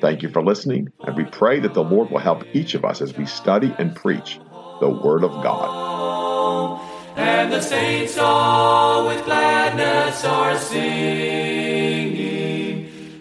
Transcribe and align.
Thank 0.00 0.22
you 0.22 0.28
for 0.28 0.42
listening, 0.42 0.92
and 1.00 1.16
we 1.16 1.24
pray 1.24 1.58
that 1.58 1.74
the 1.74 1.82
Lord 1.82 2.10
will 2.10 2.20
help 2.20 2.44
each 2.54 2.74
of 2.74 2.84
us 2.84 3.00
as 3.00 3.16
we 3.16 3.26
study 3.26 3.74
and 3.78 3.96
preach 3.96 4.38
the 4.80 4.88
Word 4.88 5.24
of 5.24 5.32
God. 5.42 6.80
And 7.16 7.52
the 7.52 7.60
saints 7.60 8.16
all 8.16 9.08
with 9.08 9.24
gladness 9.24 10.24
are 10.24 10.56
singing 10.56 12.18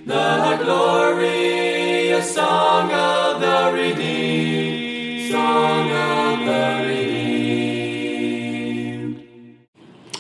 the 0.05 0.59
glorious 0.63 2.35
song 2.35 2.91
of 2.91 3.41
the 3.41 3.71
redeemed, 3.73 5.32
song 5.32 5.90
of 5.91 6.46
the 6.46 6.85
redeemed. 6.88 7.57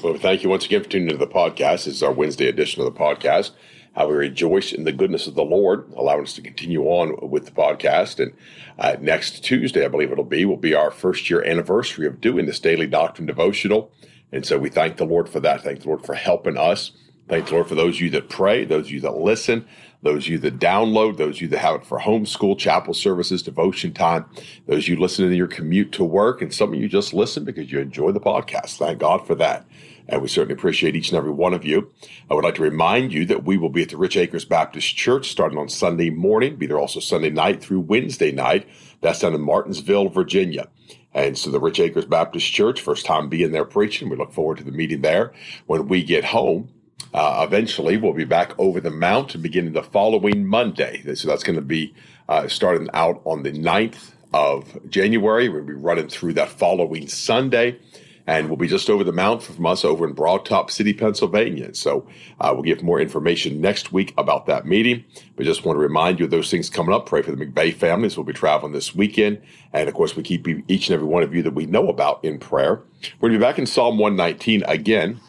Well, 0.03 0.17
thank 0.17 0.41
you 0.41 0.49
once 0.49 0.65
again 0.65 0.81
for 0.81 0.89
tuning 0.89 1.11
into 1.11 1.23
the 1.23 1.31
podcast. 1.31 1.85
This 1.85 1.87
is 1.87 2.01
our 2.01 2.11
Wednesday 2.11 2.47
edition 2.47 2.81
of 2.81 2.91
the 2.91 2.99
podcast 2.99 3.51
how 3.51 3.76
we 4.05 4.13
rejoice 4.13 4.73
in 4.73 4.83
the 4.83 4.91
goodness 4.91 5.25
of 5.25 5.35
the 5.35 5.43
Lord, 5.43 5.91
allowing 5.95 6.23
us 6.23 6.33
to 6.33 6.41
continue 6.41 6.83
on 6.83 7.29
with 7.29 7.45
the 7.45 7.51
podcast. 7.51 8.21
And 8.21 8.33
uh, 8.77 8.97
next 9.01 9.43
Tuesday, 9.43 9.83
I 9.83 9.87
believe 9.87 10.11
it'll 10.11 10.23
be, 10.23 10.45
will 10.45 10.57
be 10.57 10.75
our 10.75 10.91
first 10.91 11.29
year 11.29 11.43
anniversary 11.43 12.05
of 12.05 12.21
doing 12.21 12.45
this 12.45 12.59
daily 12.59 12.85
doctrine 12.85 13.25
devotional. 13.25 13.91
And 14.31 14.45
so 14.45 14.59
we 14.59 14.69
thank 14.69 14.97
the 14.97 15.05
Lord 15.05 15.29
for 15.29 15.39
that. 15.39 15.63
Thank 15.63 15.81
the 15.81 15.87
Lord 15.87 16.05
for 16.05 16.15
helping 16.15 16.57
us. 16.57 16.91
Thank 17.27 17.47
the 17.47 17.55
Lord 17.55 17.67
for 17.67 17.75
those 17.75 17.95
of 17.95 18.01
you 18.01 18.09
that 18.11 18.29
pray, 18.29 18.65
those 18.65 18.85
of 18.85 18.91
you 18.91 19.01
that 19.01 19.17
listen, 19.17 19.65
those 20.01 20.25
of 20.25 20.27
you 20.29 20.37
that 20.39 20.59
download, 20.59 21.17
those 21.17 21.37
of 21.37 21.41
you 21.41 21.47
that 21.49 21.59
have 21.59 21.75
it 21.75 21.85
for 21.85 21.99
homeschool, 21.99 22.57
chapel 22.57 22.93
services, 22.93 23.43
devotion 23.43 23.93
time, 23.93 24.25
those 24.67 24.83
of 24.83 24.89
you 24.89 24.99
listening 24.99 25.31
in 25.31 25.37
your 25.37 25.47
commute 25.47 25.91
to 25.93 26.03
work, 26.03 26.41
and 26.41 26.53
some 26.53 26.73
of 26.73 26.79
you 26.79 26.87
just 26.87 27.13
listen 27.13 27.43
because 27.43 27.71
you 27.71 27.79
enjoy 27.79 28.11
the 28.11 28.19
podcast. 28.19 28.77
Thank 28.77 28.99
God 28.99 29.25
for 29.25 29.35
that. 29.35 29.65
And 30.09 30.21
we 30.21 30.27
certainly 30.27 30.53
appreciate 30.53 30.95
each 30.95 31.09
and 31.09 31.17
every 31.17 31.31
one 31.31 31.53
of 31.53 31.65
you. 31.65 31.91
I 32.29 32.33
would 32.33 32.43
like 32.43 32.55
to 32.55 32.61
remind 32.61 33.13
you 33.13 33.25
that 33.25 33.43
we 33.43 33.57
will 33.57 33.69
be 33.69 33.81
at 33.81 33.89
the 33.89 33.97
Rich 33.97 34.17
Acres 34.17 34.45
Baptist 34.45 34.95
Church 34.95 35.29
starting 35.29 35.57
on 35.57 35.69
Sunday 35.69 36.09
morning, 36.09 36.55
be 36.55 36.67
there 36.67 36.79
also 36.79 36.99
Sunday 36.99 37.29
night 37.29 37.61
through 37.61 37.81
Wednesday 37.81 38.31
night. 38.31 38.67
That's 39.01 39.19
down 39.19 39.33
in 39.33 39.41
Martinsville, 39.41 40.09
Virginia. 40.09 40.69
And 41.13 41.37
so 41.37 41.49
the 41.49 41.59
Rich 41.59 41.79
Acres 41.79 42.05
Baptist 42.05 42.51
Church, 42.51 42.79
first 42.79 43.05
time 43.05 43.27
being 43.27 43.51
there 43.51 43.65
preaching. 43.65 44.09
We 44.09 44.15
look 44.15 44.31
forward 44.31 44.59
to 44.59 44.63
the 44.63 44.71
meeting 44.71 45.01
there. 45.01 45.33
When 45.65 45.87
we 45.87 46.03
get 46.03 46.23
home, 46.23 46.69
uh, 47.13 47.43
eventually 47.47 47.97
we'll 47.97 48.13
be 48.13 48.25
back 48.25 48.53
over 48.57 48.79
the 48.79 48.91
mountain 48.91 49.41
beginning 49.41 49.73
the 49.73 49.83
following 49.83 50.45
Monday. 50.45 51.01
So 51.15 51.27
that's 51.27 51.43
going 51.43 51.55
to 51.55 51.61
be 51.61 51.93
uh, 52.29 52.47
starting 52.47 52.89
out 52.93 53.21
on 53.25 53.43
the 53.43 53.51
9th 53.51 54.11
of 54.33 54.89
January. 54.89 55.49
We'll 55.49 55.63
be 55.63 55.73
running 55.73 56.07
through 56.07 56.33
that 56.33 56.49
following 56.49 57.07
Sunday 57.07 57.79
and 58.27 58.49
will 58.49 58.57
be 58.57 58.67
just 58.67 58.89
over 58.89 59.05
the 59.05 59.13
mountain 59.13 59.55
from 59.55 59.65
us 59.65 59.85
over 59.85 60.05
in 60.05 60.13
Broad 60.13 60.45
Top 60.45 60.69
City, 60.69 60.93
Pennsylvania. 60.93 61.73
So 61.73 62.05
uh, 62.41 62.51
we'll 62.53 62.63
give 62.63 62.83
more 62.83 62.99
information 62.99 63.61
next 63.61 63.93
week 63.93 64.13
about 64.17 64.45
that 64.47 64.65
meeting. 64.65 65.05
But 65.37 65.45
just 65.45 65.63
want 65.63 65.77
to 65.77 65.81
remind 65.81 66.19
you 66.19 66.25
of 66.25 66.31
those 66.31 66.51
things 66.51 66.69
coming 66.69 66.93
up. 66.93 67.05
Pray 67.05 67.21
for 67.21 67.31
the 67.31 67.45
McVeigh 67.45 67.73
families. 67.73 68.17
We'll 68.17 68.25
be 68.25 68.33
traveling 68.33 68.73
this 68.73 68.93
weekend. 68.93 69.41
And 69.71 69.87
of 69.87 69.95
course, 69.95 70.17
we 70.17 70.23
keep 70.23 70.45
each 70.67 70.89
and 70.89 70.93
every 70.93 71.07
one 71.07 71.23
of 71.23 71.33
you 71.33 71.41
that 71.43 71.53
we 71.53 71.65
know 71.65 71.87
about 71.87 72.23
in 72.23 72.37
prayer. 72.37 72.81
We're 73.21 73.29
going 73.29 73.39
to 73.39 73.39
be 73.39 73.49
back 73.49 73.59
in 73.59 73.65
Psalm 73.65 73.97
119 73.97 74.63
again. 74.67 75.21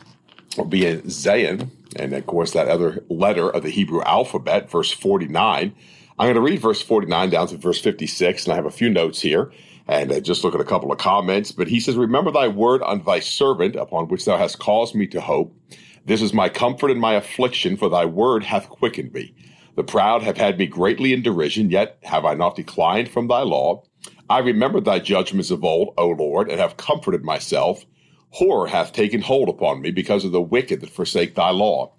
We'll 0.56 0.66
be 0.66 0.84
in 0.84 1.02
Zayin, 1.02 1.70
and 1.94 2.12
of 2.14 2.26
course, 2.26 2.52
that 2.52 2.66
other 2.66 3.04
letter 3.08 3.48
of 3.48 3.62
the 3.62 3.70
Hebrew 3.70 4.02
alphabet, 4.02 4.68
verse 4.68 4.90
49. 4.90 5.72
I'm 6.18 6.24
going 6.24 6.34
to 6.34 6.40
read 6.40 6.60
verse 6.60 6.82
49 6.82 7.30
down 7.30 7.46
to 7.48 7.56
verse 7.58 7.80
56, 7.80 8.44
and 8.44 8.52
I 8.52 8.56
have 8.56 8.66
a 8.66 8.72
few 8.72 8.90
notes 8.90 9.20
here 9.20 9.52
and 9.88 10.12
uh, 10.12 10.20
just 10.20 10.44
look 10.44 10.54
at 10.54 10.60
a 10.60 10.64
couple 10.64 10.92
of 10.92 10.98
comments. 10.98 11.50
But 11.50 11.68
he 11.68 11.80
says, 11.80 11.96
Remember 11.96 12.30
thy 12.30 12.46
word 12.46 12.82
unto 12.82 13.04
thy 13.04 13.20
servant, 13.20 13.74
upon 13.74 14.08
which 14.08 14.24
thou 14.24 14.36
hast 14.36 14.58
caused 14.58 14.94
me 14.94 15.06
to 15.08 15.20
hope. 15.20 15.56
This 16.04 16.22
is 16.22 16.32
my 16.32 16.48
comfort 16.48 16.90
in 16.90 16.98
my 16.98 17.14
affliction, 17.14 17.76
for 17.76 17.88
thy 17.88 18.04
word 18.04 18.44
hath 18.44 18.68
quickened 18.68 19.12
me. 19.12 19.34
The 19.76 19.84
proud 19.84 20.22
have 20.22 20.36
had 20.36 20.58
me 20.58 20.66
greatly 20.66 21.12
in 21.12 21.22
derision, 21.22 21.70
yet 21.70 21.98
have 22.02 22.24
I 22.24 22.34
not 22.34 22.56
declined 22.56 23.10
from 23.10 23.28
thy 23.28 23.42
law. 23.42 23.84
I 24.28 24.40
remember 24.40 24.80
thy 24.80 24.98
judgments 24.98 25.50
of 25.50 25.64
old, 25.64 25.94
O 25.96 26.08
Lord, 26.08 26.50
and 26.50 26.60
have 26.60 26.76
comforted 26.76 27.24
myself. 27.24 27.84
Horror 28.30 28.66
hath 28.66 28.92
taken 28.92 29.22
hold 29.22 29.48
upon 29.48 29.80
me 29.80 29.90
because 29.90 30.24
of 30.24 30.32
the 30.32 30.42
wicked 30.42 30.80
that 30.80 30.90
forsake 30.90 31.34
thy 31.34 31.50
law. 31.50 31.92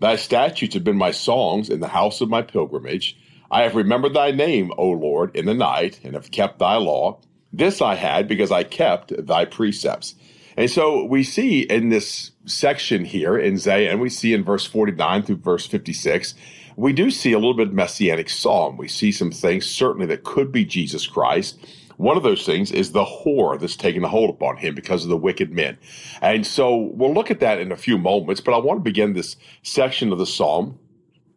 Thy 0.00 0.16
statutes 0.16 0.74
have 0.74 0.82
been 0.84 0.96
my 0.96 1.12
songs 1.12 1.70
in 1.70 1.80
the 1.80 1.88
house 1.88 2.20
of 2.20 2.28
my 2.28 2.42
pilgrimage. 2.42 3.16
I 3.50 3.62
have 3.62 3.76
remembered 3.76 4.14
thy 4.14 4.32
name, 4.32 4.72
O 4.76 4.90
Lord, 4.90 5.34
in 5.36 5.46
the 5.46 5.54
night, 5.54 6.00
and 6.02 6.14
have 6.14 6.32
kept 6.32 6.58
thy 6.58 6.76
law. 6.76 7.20
This 7.56 7.80
I 7.80 7.94
had 7.94 8.28
because 8.28 8.52
I 8.52 8.64
kept 8.64 9.26
thy 9.26 9.46
precepts. 9.46 10.14
And 10.58 10.70
so 10.70 11.04
we 11.04 11.22
see 11.22 11.60
in 11.60 11.88
this 11.88 12.32
section 12.44 13.04
here 13.04 13.38
in 13.38 13.56
Zay, 13.58 13.88
and 13.88 14.00
we 14.00 14.08
see 14.08 14.34
in 14.34 14.44
verse 14.44 14.66
49 14.66 15.22
through 15.22 15.36
verse 15.36 15.66
56, 15.66 16.34
we 16.76 16.92
do 16.92 17.10
see 17.10 17.32
a 17.32 17.38
little 17.38 17.54
bit 17.54 17.68
of 17.68 17.74
messianic 17.74 18.28
psalm. 18.28 18.76
We 18.76 18.88
see 18.88 19.10
some 19.10 19.30
things 19.30 19.66
certainly 19.66 20.06
that 20.06 20.24
could 20.24 20.52
be 20.52 20.64
Jesus 20.64 21.06
Christ. 21.06 21.58
One 21.96 22.18
of 22.18 22.22
those 22.22 22.44
things 22.44 22.72
is 22.72 22.92
the 22.92 23.04
horror 23.04 23.56
that's 23.56 23.76
taken 23.76 24.04
a 24.04 24.08
hold 24.08 24.28
upon 24.28 24.58
him 24.58 24.74
because 24.74 25.02
of 25.02 25.08
the 25.08 25.16
wicked 25.16 25.50
men. 25.50 25.78
And 26.20 26.46
so 26.46 26.76
we'll 26.76 27.14
look 27.14 27.30
at 27.30 27.40
that 27.40 27.58
in 27.58 27.72
a 27.72 27.76
few 27.76 27.96
moments, 27.96 28.42
but 28.42 28.54
I 28.54 28.58
want 28.58 28.80
to 28.80 28.84
begin 28.84 29.14
this 29.14 29.36
section 29.62 30.12
of 30.12 30.18
the 30.18 30.26
psalm. 30.26 30.78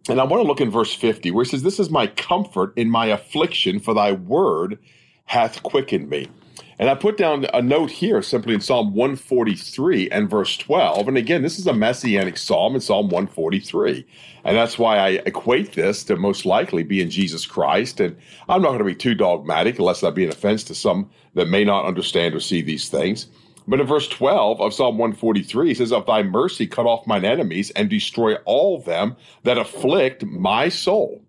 And 0.09 0.19
I 0.19 0.25
want 0.25 0.44
to 0.44 0.47
look 0.47 0.59
in 0.59 0.69
verse 0.69 0.94
50 0.94 1.31
where 1.31 1.44
it 1.44 1.47
says, 1.47 1.63
This 1.63 1.79
is 1.79 1.90
my 1.90 2.08
comfort 2.08 2.74
in 2.75 2.90
my 2.90 3.06
affliction, 3.06 3.79
for 3.79 3.94
thy 3.94 4.12
word 4.12 4.79
hath 5.29 5.62
quickened 5.62 6.09
me. 6.09 6.28
And 6.79 6.90
I 6.90 6.95
put 6.95 7.16
down 7.16 7.45
a 7.53 7.62
note 7.62 7.91
here 7.91 8.19
simply 8.23 8.56
in 8.56 8.62
Psalm 8.62 8.95
143 8.95 10.09
and 10.09 10.28
verse 10.28 10.57
12. 10.57 11.07
And 11.07 11.17
again, 11.17 11.44
this 11.44 11.59
is 11.59 11.67
a 11.67 11.73
messianic 11.73 12.35
psalm 12.35 12.73
in 12.73 12.81
Psalm 12.81 13.09
143. 13.09 14.07
And 14.44 14.57
that's 14.57 14.79
why 14.79 14.97
I 14.97 15.09
equate 15.28 15.73
this 15.73 16.03
to 16.06 16.16
most 16.16 16.47
likely 16.47 16.81
being 16.81 17.12
Jesus 17.12 17.45
Christ. 17.45 18.00
And 18.00 18.17
I'm 18.47 18.63
not 18.63 18.69
going 18.69 18.79
to 18.79 18.85
be 18.85 18.95
too 18.95 19.13
dogmatic 19.13 19.78
unless 19.78 20.03
I 20.03 20.09
be 20.09 20.23
an 20.23 20.31
offense 20.31 20.63
to 20.63 20.73
some 20.75 21.12
that 21.35 21.47
may 21.47 21.63
not 21.63 21.85
understand 21.85 22.34
or 22.34 22.40
see 22.40 22.63
these 22.63 22.90
things. 22.90 23.28
But 23.67 23.79
in 23.79 23.85
verse 23.85 24.07
12 24.07 24.59
of 24.59 24.73
Psalm 24.73 24.97
143, 24.97 25.67
he 25.67 25.73
says, 25.75 25.91
Of 25.91 26.07
thy 26.07 26.23
mercy 26.23 26.66
cut 26.66 26.88
off 26.88 27.06
mine 27.06 27.23
enemies 27.23 27.69
and 27.72 27.88
destroy 27.88 28.34
all 28.46 28.81
them 28.81 29.16
that 29.44 29.59
afflict 29.59 30.25
my 30.25 30.69
soul. 30.69 31.22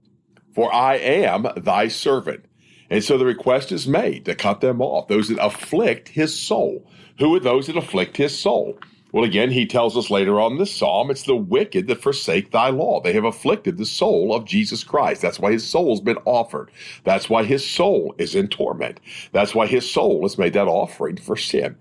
For 0.55 0.73
I 0.73 0.95
am 0.95 1.49
thy 1.59 1.89
servant. 1.89 2.47
And 2.91 3.03
so 3.05 3.17
the 3.17 3.25
request 3.25 3.71
is 3.73 3.87
made 3.87 4.25
to 4.25 4.35
cut 4.35 4.61
them 4.61 4.83
off, 4.83 5.09
those 5.09 5.29
that 5.29 5.43
afflict 5.43 6.09
his 6.09 6.37
soul. 6.37 6.85
Who 7.19 7.35
are 7.37 7.41
those 7.41 7.69
that 7.69 7.77
afflict 7.77 8.17
his 8.17 8.37
soul? 8.39 8.79
Well, 9.13 9.25
again, 9.25 9.51
he 9.51 9.67
tells 9.67 9.97
us 9.97 10.11
later 10.11 10.41
on 10.41 10.59
this 10.59 10.75
psalm, 10.75 11.11
it's 11.11 11.25
the 11.25 11.35
wicked 11.35 11.89
that 11.89 12.03
forsake 12.03 12.51
thy 12.51 12.69
law. 12.71 13.01
They 13.01 13.13
have 13.15 13.25
afflicted 13.25 13.77
the 13.77 13.87
soul 13.87 14.35
of 14.35 14.45
Jesus 14.45 14.85
Christ. 14.85 15.21
That's 15.23 15.41
why 15.41 15.53
his 15.53 15.67
soul's 15.67 16.01
been 16.01 16.19
offered. 16.25 16.71
That's 17.03 17.29
why 17.29 17.45
his 17.45 17.69
soul 17.69 18.15
is 18.19 18.37
in 18.37 18.49
torment. 18.49 19.01
That's 19.33 19.55
why 19.55 19.67
his 19.67 19.91
soul 19.91 20.23
has 20.23 20.39
made 20.39 20.53
that 20.53 20.69
offering 20.69 21.17
for 21.17 21.37
sin. 21.37 21.77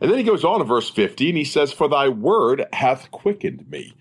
And 0.00 0.10
then 0.10 0.18
he 0.18 0.24
goes 0.24 0.44
on 0.44 0.58
to 0.58 0.64
verse 0.64 0.90
50 0.90 1.28
and 1.28 1.38
he 1.38 1.44
says, 1.44 1.72
For 1.72 1.88
thy 1.88 2.08
word 2.08 2.66
hath 2.72 3.12
quickened 3.12 3.70
me. 3.70 3.94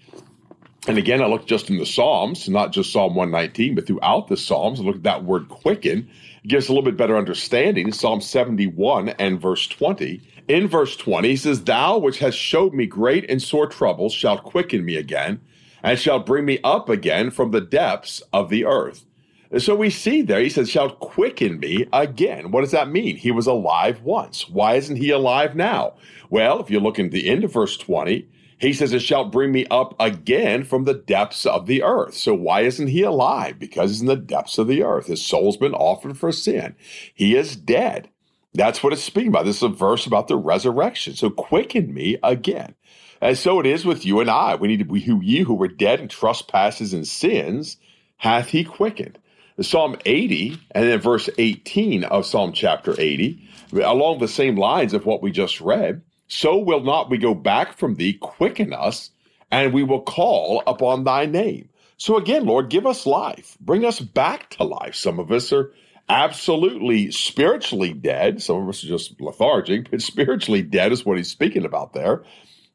And 0.88 0.97
again, 0.97 1.22
I 1.22 1.28
looked 1.28 1.47
just 1.47 1.69
in 1.69 1.78
the 1.78 1.86
Psalms, 1.86 2.50
not 2.50 2.72
just 2.72 2.92
Psalm 2.92 3.14
119, 3.14 3.75
but 3.75 3.86
throughout 3.86 4.28
the 4.28 4.38
Psalms, 4.38 4.80
I 4.80 4.84
looked 4.84 4.97
at 4.97 5.03
that 5.03 5.24
word 5.24 5.47
quicken 5.50 6.09
gives 6.47 6.68
a 6.68 6.72
little 6.72 6.83
bit 6.83 6.98
better 6.98 7.18
understanding. 7.18 7.92
Psalm 7.92 8.22
71 8.22 9.10
and 9.10 9.39
verse 9.39 9.68
20. 9.68 10.22
In 10.48 10.68
verse 10.68 10.95
20, 10.98 11.30
he 11.30 11.36
says, 11.36 11.63
Thou 11.63 11.98
which 11.98 12.19
hast 12.19 12.38
showed 12.38 12.74
me 12.74 12.86
great 12.86 13.30
and 13.30 13.42
sore 13.42 13.68
troubles 13.68 14.13
shalt 14.13 14.44
quicken 14.44 14.83
me 14.83 14.95
again, 14.95 15.39
and 15.83 16.00
shalt 16.00 16.25
bring 16.25 16.45
me 16.45 16.60
up 16.63 16.89
again 16.89 17.31
from 17.31 17.51
the 17.51 17.62
depths 17.62 18.22
of 18.34 18.50
the 18.50 18.66
earth. 18.66 19.06
And 19.51 19.62
so 19.62 19.75
we 19.75 19.89
see 19.89 20.22
there, 20.22 20.39
he 20.39 20.50
says, 20.50 20.69
shalt 20.69 21.00
quicken 21.00 21.60
me 21.60 21.86
again. 21.92 22.51
What 22.51 22.62
does 22.62 22.72
that 22.72 22.89
mean? 22.89 23.18
He 23.18 23.31
was 23.31 23.48
alive 23.48 24.01
once. 24.01 24.50
Why 24.50 24.75
isn't 24.75 24.95
he 24.95 25.10
alive 25.10 25.56
now? 25.56 25.94
Well, 26.30 26.62
if 26.62 26.69
you 26.69 26.80
look 26.80 26.98
in 26.98 27.10
the 27.10 27.27
end 27.27 27.44
of 27.44 27.51
verse 27.51 27.75
20, 27.75 28.27
he 28.62 28.74
says, 28.74 28.94
It 28.94 29.02
shall 29.02 29.25
bring 29.25 29.52
me 29.52 29.66
up 29.72 29.96
again 30.00 30.63
from 30.63 30.86
the 30.86 30.94
depths 30.94 31.48
of 31.48 31.66
the 31.66 31.81
earth. 31.81 32.13
So 32.13 32.36
why 32.36 32.62
isn't 32.62 32.88
he 32.88 33.02
alive? 33.02 33.58
Because 33.58 33.90
he's 33.90 34.02
in 34.02 34.08
the 34.08 34.16
depths 34.16 34.60
of 34.60 34.68
the 34.68 34.84
earth. 34.84 35.08
His 35.08 35.25
soul's 35.25 35.58
been 35.58 35.74
offered 35.74 36.18
for 36.18 36.31
sin. 36.31 36.75
He 37.13 37.36
is 37.36 37.56
dead. 37.56 38.10
That's 38.54 38.84
what 38.84 38.94
it's 38.94 39.04
speaking 39.04 39.30
about. 39.30 39.46
This 39.46 39.58
is 39.58 39.63
a 39.63 39.69
verse 39.69 40.06
about 40.06 40.28
the 40.28 40.38
resurrection. 40.38 41.16
So 41.16 41.31
quicken 41.31 41.92
me 41.92 42.18
again. 42.22 42.75
And 43.19 43.36
so 43.36 43.60
it 43.60 43.66
is 43.66 43.84
with 43.84 44.06
you 44.06 44.19
and 44.19 44.30
I. 44.30 44.56
We 44.56 44.68
need 44.68 44.80
to 44.80 44.86
be 44.86 45.00
who 45.00 45.22
ye 45.22 45.40
who 45.40 45.56
were 45.56 45.68
dead 45.68 46.00
in 46.00 46.08
trespasses 46.08 46.94
and 46.94 47.08
sins 47.08 47.78
hath 48.18 48.50
he 48.50 48.63
quickened. 48.63 49.18
Psalm 49.60 49.96
80 50.06 50.60
and 50.72 50.88
then 50.88 51.00
verse 51.00 51.30
18 51.38 52.04
of 52.04 52.25
Psalm 52.28 52.52
chapter 52.52 52.96
80, 53.00 53.48
along 53.74 54.19
the 54.19 54.28
same 54.28 54.56
lines 54.56 54.94
of 54.94 55.06
what 55.06 55.22
we 55.22 55.31
just 55.31 55.62
read. 55.62 56.02
So 56.31 56.57
will 56.57 56.80
not 56.80 57.10
we 57.10 57.18
go 57.18 57.36
back 57.36 57.78
from 57.78 57.95
thee, 57.95 58.13
quicken 58.13 58.72
us, 58.72 59.10
and 59.51 59.74
we 59.74 59.83
will 59.83 60.01
call 60.01 60.63
upon 60.66 61.04
thy 61.04 61.25
name. 61.25 61.68
So 61.98 62.16
again, 62.16 62.45
Lord, 62.45 62.69
give 62.69 62.86
us 62.86 63.06
life. 63.06 63.57
Bring 63.60 63.83
us 63.83 64.00
back 64.00 64.50
to 64.51 64.63
life. 64.63 64.95
Some 64.95 65.19
of 65.19 65.30
us 65.30 65.51
are 65.51 65.74
absolutely 66.07 67.12
spiritually 67.12 67.92
dead. 67.92 68.42
Some 68.42 68.63
of 68.63 68.69
us 68.69 68.81
are 68.81 68.88
just 68.88 69.19
lethargic, 69.19 69.92
but 69.92 70.01
spiritually 70.13 70.62
dead 70.62 70.94
is 70.94 71.06
what 71.06 71.18
he's 71.18 71.30
speaking 71.30 71.66
about 71.66 71.92
there. 71.92 72.24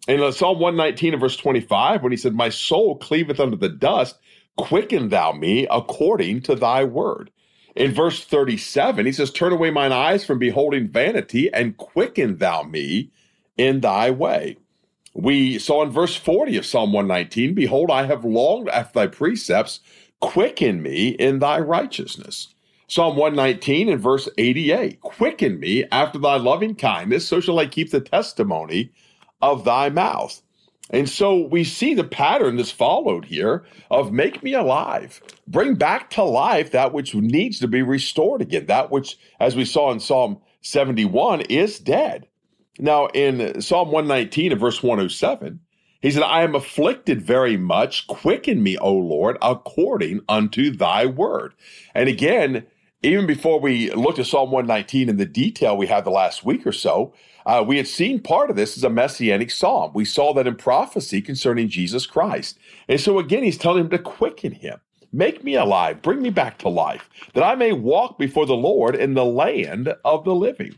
In 0.07 0.23
uh, 0.23 0.33
Psalm 0.33 0.61
119 0.61 1.15
and 1.15 1.21
verse 1.21 1.39
25, 1.39 2.03
when 2.03 2.13
he 2.13 2.19
said, 2.19 2.35
My 2.35 2.51
soul 2.51 2.99
cleaveth 2.99 3.41
unto 3.41 3.57
the 3.57 3.71
dust, 3.71 4.19
quicken 4.59 5.09
thou 5.09 5.33
me 5.33 5.67
according 5.71 6.43
to 6.43 6.57
thy 6.57 6.85
word. 6.85 7.31
In 7.75 7.95
verse 7.95 8.23
37, 8.23 9.07
he 9.07 9.13
says, 9.13 9.31
Turn 9.31 9.55
away 9.55 9.71
mine 9.71 9.93
eyes 9.93 10.27
from 10.27 10.39
beholding 10.39 10.89
vanity 10.89 11.51
and 11.55 11.79
quicken 11.79 12.37
thou 12.37 12.63
me 12.63 13.13
in 13.57 13.81
thy 13.81 14.11
way. 14.11 14.57
We 15.15 15.59
saw 15.59 15.83
in 15.83 15.91
verse 15.91 16.15
40 16.15 16.59
of 16.59 16.67
Psalm 16.67 16.93
119, 16.93 17.55
Behold, 17.55 17.91
I 17.91 18.05
have 18.05 18.25
longed 18.25 18.69
after 18.69 19.01
thy 19.01 19.07
precepts, 19.07 19.81
quicken 20.21 20.83
me 20.83 21.09
in 21.09 21.39
thy 21.39 21.59
righteousness. 21.61 22.49
Psalm 22.89 23.17
119 23.17 23.89
and 23.89 24.01
verse 24.01 24.29
88, 24.39 25.01
Quicken 25.01 25.59
me 25.59 25.85
after 25.91 26.19
thy 26.19 26.37
loving 26.37 26.75
kindness, 26.75 27.27
so 27.27 27.41
shall 27.41 27.59
I 27.59 27.67
keep 27.67 27.91
the 27.91 28.01
testimony 28.01 28.93
of 29.43 29.65
thy 29.65 29.89
mouth. 29.89 30.41
And 30.91 31.09
so 31.09 31.39
we 31.49 31.65
see 31.65 31.95
the 31.95 32.05
pattern 32.05 32.57
that's 32.57 32.71
followed 32.71 33.25
here 33.25 33.65
of 33.91 34.13
make 34.13 34.43
me 34.43 34.55
alive, 34.55 35.21
bring 35.49 35.75
back 35.75 36.11
to 36.11 36.23
life 36.23 36.71
that 36.71 36.93
which 36.93 37.15
needs 37.15 37.59
to 37.59 37.67
be 37.67 37.83
restored 37.83 38.41
again, 38.41 38.67
that 38.67 38.91
which, 38.91 39.19
as 39.41 39.57
we 39.57 39.65
saw 39.65 39.91
in 39.91 39.99
Psalm 39.99 40.39
71, 40.61 41.41
is 41.43 41.81
dead. 41.81 42.29
Now, 42.79 43.07
in 43.09 43.61
Psalm 43.61 43.91
119 43.91 44.53
and 44.53 44.61
verse 44.61 44.83
107, 44.83 45.61
he 46.03 46.11
said, 46.11 46.23
I 46.23 46.43
am 46.43 46.55
afflicted 46.55 47.23
very 47.23 47.57
much. 47.57 48.07
Quicken 48.07 48.63
me, 48.63 48.77
O 48.79 48.93
Lord, 48.93 49.39
according 49.41 50.21
unto 50.29 50.71
thy 50.71 51.07
word. 51.07 51.55
And 51.95 52.09
again, 52.09 52.67
even 53.03 53.27
before 53.27 53.61
we 53.61 53.91
looked 53.93 54.19
at 54.19 54.27
Psalm 54.27 54.51
119 54.51 55.09
in 55.09 55.17
the 55.17 55.27
detail 55.27 55.77
we 55.77 55.87
had 55.87 56.05
the 56.05 56.11
last 56.11 56.45
week 56.45 56.67
or 56.67 56.73
so, 56.73 57.15
uh, 57.47 57.65
we 57.67 57.77
had 57.77 57.87
seen 57.87 58.21
part 58.21 58.51
of 58.51 58.57
this 58.57 58.77
as 58.77 58.85
a 58.85 58.91
messianic 58.91 59.51
psalm. 59.51 59.93
We 59.95 60.05
saw 60.05 60.35
that 60.35 60.47
in 60.47 60.57
prophecy 60.57 61.23
concerning 61.23 61.69
Jesus 61.69 62.05
Christ. 62.05 62.59
And 62.89 63.01
so 63.01 63.19
again, 63.19 63.45
he's 63.45 63.59
telling 63.59 63.85
him 63.85 63.91
to 63.91 63.99
quicken 63.99 64.53
him. 64.53 64.81
Make 65.13 65.45
me 65.45 65.55
alive, 65.55 66.03
bring 66.03 66.21
me 66.21 66.31
back 66.31 66.59
to 66.59 66.69
life, 66.69 67.09
that 67.33 67.45
I 67.45 67.55
may 67.55 67.73
walk 67.73 68.19
before 68.19 68.45
the 68.45 68.57
Lord 68.57 68.97
in 68.97 69.15
the 69.15 69.25
land 69.25 69.95
of 70.05 70.25
the 70.25 70.35
living. 70.35 70.75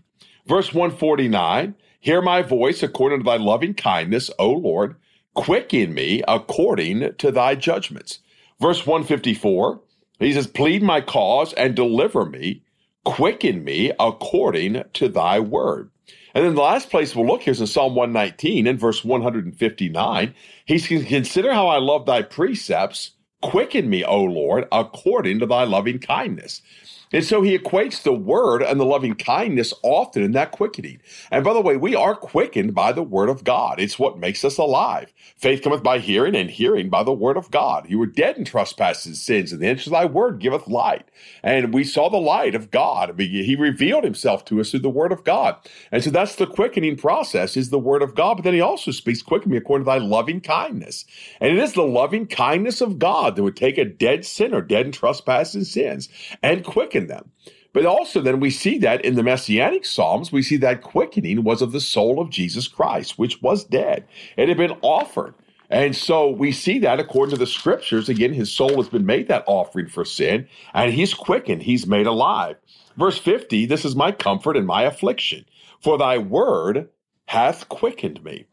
Verse 0.46 0.72
149 0.72 1.74
Hear 2.00 2.22
my 2.22 2.42
voice 2.42 2.82
according 2.82 3.20
to 3.20 3.24
thy 3.24 3.36
loving 3.36 3.74
kindness, 3.74 4.30
O 4.38 4.50
Lord. 4.52 4.96
Quicken 5.34 5.94
me 5.94 6.22
according 6.28 7.14
to 7.14 7.30
thy 7.32 7.54
judgments. 7.54 8.20
Verse 8.60 8.86
154 8.86 9.80
He 10.18 10.32
says, 10.32 10.46
Plead 10.46 10.82
my 10.82 11.00
cause 11.00 11.52
and 11.54 11.74
deliver 11.74 12.24
me. 12.24 12.62
Quicken 13.04 13.64
me 13.64 13.92
according 13.98 14.84
to 14.94 15.08
thy 15.08 15.40
word. 15.40 15.90
And 16.34 16.44
then 16.44 16.54
the 16.54 16.62
last 16.62 16.90
place 16.90 17.16
we'll 17.16 17.26
look 17.26 17.42
here 17.42 17.52
is 17.52 17.60
in 17.60 17.66
Psalm 17.66 17.94
119 17.94 18.66
in 18.66 18.78
verse 18.78 19.04
159. 19.04 20.34
He 20.66 20.78
says, 20.78 21.04
Consider 21.04 21.52
how 21.52 21.66
I 21.66 21.78
love 21.78 22.06
thy 22.06 22.22
precepts. 22.22 23.12
Quicken 23.42 23.88
me, 23.88 24.04
O 24.04 24.22
Lord, 24.22 24.66
according 24.70 25.40
to 25.40 25.46
thy 25.46 25.64
loving 25.64 25.98
kindness. 25.98 26.62
And 27.12 27.24
so 27.24 27.42
he 27.42 27.56
equates 27.56 28.02
the 28.02 28.12
word 28.12 28.62
and 28.62 28.78
the 28.78 28.84
loving 28.84 29.14
kindness 29.14 29.72
often 29.82 30.22
in 30.22 30.32
that 30.32 30.52
quickening. 30.52 31.00
And 31.30 31.44
by 31.44 31.54
the 31.54 31.60
way, 31.60 31.76
we 31.76 31.94
are 31.94 32.14
quickened 32.14 32.74
by 32.74 32.92
the 32.92 33.02
word 33.02 33.28
of 33.28 33.44
God. 33.44 33.80
It's 33.80 33.98
what 33.98 34.18
makes 34.18 34.44
us 34.44 34.58
alive. 34.58 35.12
Faith 35.36 35.62
cometh 35.62 35.82
by 35.82 35.98
hearing, 35.98 36.34
and 36.34 36.50
hearing 36.50 36.88
by 36.90 37.02
the 37.02 37.12
word 37.12 37.36
of 37.36 37.50
God. 37.50 37.88
You 37.88 37.98
were 37.98 38.06
dead 38.06 38.36
in 38.36 38.44
trespasses 38.44 39.06
and 39.06 39.16
sins, 39.16 39.52
and 39.52 39.62
the 39.62 39.66
entrance 39.66 39.86
of 39.86 39.92
thy 39.92 40.04
word 40.04 40.40
giveth 40.40 40.66
light. 40.66 41.08
And 41.42 41.72
we 41.72 41.84
saw 41.84 42.08
the 42.08 42.18
light 42.18 42.54
of 42.54 42.70
God. 42.70 43.18
He 43.18 43.56
revealed 43.56 44.04
himself 44.04 44.44
to 44.46 44.60
us 44.60 44.70
through 44.70 44.80
the 44.80 44.90
word 44.90 45.12
of 45.12 45.24
God. 45.24 45.56
And 45.92 46.02
so 46.02 46.10
that's 46.10 46.34
the 46.36 46.46
quickening 46.46 46.96
process, 46.96 47.56
is 47.56 47.70
the 47.70 47.78
word 47.78 48.02
of 48.02 48.14
God. 48.14 48.34
But 48.34 48.44
then 48.44 48.54
he 48.54 48.60
also 48.60 48.90
speaks, 48.90 49.22
quicken 49.22 49.50
me 49.50 49.56
according 49.56 49.84
to 49.84 49.90
thy 49.90 49.98
loving 49.98 50.40
kindness. 50.40 51.04
And 51.40 51.52
it 51.52 51.58
is 51.62 51.72
the 51.72 51.82
loving 51.82 52.26
kindness 52.26 52.80
of 52.80 52.98
God 52.98 53.36
that 53.36 53.42
would 53.42 53.56
take 53.56 53.78
a 53.78 53.84
dead 53.84 54.24
sinner, 54.24 54.60
dead 54.60 54.86
in 54.86 54.92
trespasses 54.92 55.54
and 55.54 55.66
sins, 55.66 56.08
and 56.42 56.64
quicken 56.64 56.97
quicken 56.98 57.08
them. 57.08 57.30
But 57.72 57.86
also, 57.86 58.20
then 58.20 58.40
we 58.40 58.50
see 58.50 58.78
that 58.78 59.04
in 59.04 59.14
the 59.14 59.22
Messianic 59.22 59.84
Psalms, 59.84 60.32
we 60.32 60.42
see 60.42 60.56
that 60.56 60.82
quickening 60.82 61.44
was 61.44 61.62
of 61.62 61.72
the 61.72 61.80
soul 61.80 62.20
of 62.20 62.30
Jesus 62.30 62.66
Christ, 62.66 63.18
which 63.18 63.40
was 63.42 63.64
dead. 63.64 64.04
It 64.36 64.48
had 64.48 64.56
been 64.56 64.76
offered. 64.82 65.34
And 65.70 65.94
so 65.94 66.30
we 66.30 66.50
see 66.50 66.78
that 66.80 66.98
according 66.98 67.34
to 67.34 67.38
the 67.38 67.46
scriptures. 67.46 68.08
Again, 68.08 68.32
his 68.32 68.50
soul 68.50 68.76
has 68.76 68.88
been 68.88 69.04
made 69.04 69.28
that 69.28 69.44
offering 69.46 69.86
for 69.86 70.04
sin, 70.04 70.48
and 70.72 70.92
he's 70.92 71.12
quickened, 71.12 71.62
he's 71.62 71.86
made 71.86 72.06
alive. 72.06 72.56
Verse 72.96 73.18
50 73.18 73.66
This 73.66 73.84
is 73.84 73.94
my 73.94 74.12
comfort 74.12 74.56
and 74.56 74.66
my 74.66 74.82
affliction, 74.84 75.44
for 75.80 75.98
thy 75.98 76.16
word 76.18 76.88
hath 77.26 77.68
quickened 77.68 78.24
me. 78.24 78.46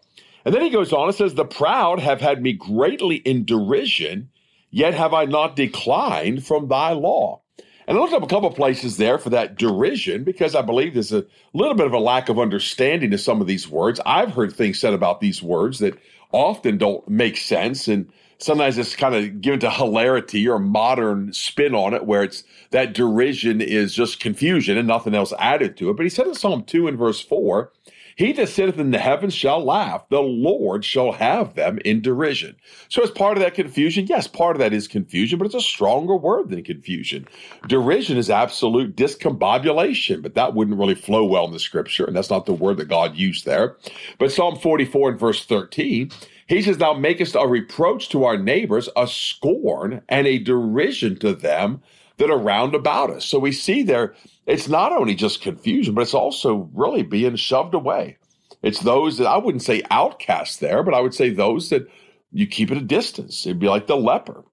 And 0.44 0.54
then 0.54 0.62
he 0.62 0.70
goes 0.70 0.92
on 0.92 1.08
and 1.08 1.16
says, 1.16 1.34
The 1.34 1.46
proud 1.46 2.00
have 2.00 2.20
had 2.20 2.42
me 2.42 2.52
greatly 2.52 3.16
in 3.16 3.46
derision, 3.46 4.30
yet 4.70 4.94
have 4.94 5.14
I 5.14 5.24
not 5.24 5.56
declined 5.56 6.46
from 6.46 6.68
thy 6.68 6.92
law. 6.92 7.42
And 7.88 7.98
I 7.98 8.02
looked 8.02 8.14
up 8.14 8.24
a 8.24 8.28
couple 8.28 8.50
places 8.52 8.98
there 8.98 9.18
for 9.18 9.30
that 9.30 9.58
derision 9.58 10.24
because 10.24 10.56
I 10.56 10.62
believe 10.62 10.94
there's 10.94 11.14
a 11.14 11.26
little 11.54 11.76
bit 11.76 11.86
of 11.86 11.94
a 11.94 12.00
lack 12.00 12.30
of 12.30 12.40
understanding 12.40 13.14
of 13.14 13.22
some 13.22 13.42
of 13.42 13.48
these 13.48 13.70
words. 13.70 14.00
I've 14.06 14.32
heard 14.32 14.54
things 14.54 14.80
said 14.80 14.94
about 14.94 15.22
these 15.22 15.44
words 15.44 15.80
that 15.80 15.98
often 16.32 16.78
don't 16.78 17.08
make 17.08 17.38
sense. 17.38 17.88
And 17.88 18.12
sometimes 18.40 18.78
it's 18.78 18.96
kind 18.96 19.14
of 19.14 19.42
given 19.42 19.60
to 19.60 19.70
hilarity 19.70 20.48
or 20.48 20.58
modern 20.58 21.32
spin 21.32 21.76
on 21.76 21.94
it 21.94 22.06
where 22.06 22.24
it's 22.24 22.44
that 22.72 22.94
derision 22.94 23.62
is 23.62 23.94
just 23.94 24.20
confusion 24.20 24.78
and 24.78 24.88
nothing 24.88 25.14
else 25.14 25.34
added 25.38 25.78
to 25.78 25.90
it. 25.90 25.98
But 25.98 26.04
he 26.04 26.10
said 26.10 26.28
in 26.28 26.36
Psalm 26.36 26.64
2 26.64 26.88
and 26.88 26.98
verse 26.98 27.22
4, 27.22 27.72
he 28.16 28.32
that 28.34 28.48
sitteth 28.48 28.80
in 28.80 28.92
the 28.92 28.98
heavens 28.98 29.34
shall 29.34 29.64
laugh. 29.64 30.08
The 30.10 30.22
Lord 30.22 30.86
shall 30.86 31.12
have 31.12 31.56
them 31.56 31.80
in 31.84 32.02
derision. 32.02 32.56
So, 32.88 33.04
as 33.04 33.12
part 33.12 33.38
of 33.38 33.44
that 33.44 33.56
confusion, 33.56 34.08
yes, 34.08 34.26
part 34.26 34.56
of 34.56 34.60
that 34.60 34.74
is 34.74 34.88
confusion, 34.88 35.38
but 35.38 35.46
it's 35.46 35.56
a 35.56 35.62
stronger 35.62 36.16
word 36.16 36.50
than 36.50 36.64
confusion. 36.64 37.28
Derision 37.68 38.18
is 38.18 38.30
absolute 38.30 38.96
discombobulation, 38.96 40.22
but 40.22 40.36
that 40.36 40.54
wouldn't 40.54 40.80
really 40.80 40.96
flow 40.96 41.26
well 41.26 41.46
in 41.46 41.52
the 41.52 41.60
scripture, 41.60 42.06
and 42.06 42.16
that's 42.16 42.30
not 42.30 42.46
the 42.46 42.54
word 42.54 42.78
that 42.78 42.88
God 42.88 43.18
used 43.18 43.46
there. 43.46 43.76
But 44.18 44.32
Psalm 44.32 44.58
44 44.58 45.10
and 45.10 45.20
verse 45.20 45.46
13, 45.46 46.10
he 46.48 46.62
says, 46.62 46.78
Thou 46.78 46.94
makest 46.94 47.36
a 47.36 47.46
reproach 47.48 48.10
to 48.10 48.24
our 48.24 48.38
neighbors, 48.38 48.88
a 48.96 49.08
scorn 49.08 50.02
and 50.08 50.26
a 50.26 50.40
derision 50.40 51.18
to 51.20 51.34
them 51.34 51.82
that 52.18 52.30
are 52.30 52.38
round 52.38 52.76
about 52.76 53.10
us. 53.10 53.26
So 53.26 53.40
we 53.40 53.52
see 53.52 53.84
there, 53.84 54.16
it's 54.46 54.68
not 54.68 54.92
only 54.92 55.16
just 55.16 55.42
confusion, 55.42 55.94
but 55.94 56.02
it's 56.02 56.14
also 56.14 56.70
really 56.74 57.04
being 57.04 57.36
shoved 57.36 57.74
away. 57.74 58.18
It's 58.62 58.80
those 58.80 59.18
that 59.18 59.28
I 59.28 59.38
wouldn't 59.38 59.64
say 59.64 59.84
outcasts 59.92 60.58
there, 60.58 60.84
but 60.84 60.94
I 60.94 61.00
would 61.00 61.14
say 61.14 61.30
those 61.30 61.70
that 61.70 61.88
you 62.32 62.48
keep 62.48 62.72
at 62.72 62.78
a 62.78 62.82
distance. 62.82 63.46
It'd 63.46 63.60
be 63.60 63.68
like 63.68 63.88
the 63.88 63.98
leper. 63.98 64.44